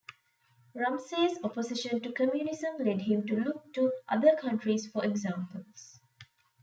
[0.73, 5.99] Ramsay's opposition to communism led him to look to other countries for examples.